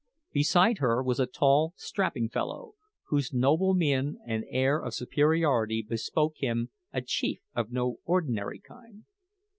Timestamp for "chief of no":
7.03-7.97